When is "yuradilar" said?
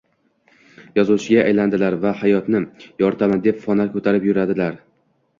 4.31-4.81